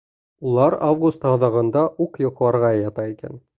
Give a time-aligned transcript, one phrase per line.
[0.51, 3.41] Улар август аҙағында уҡ йоҡларға ята икән.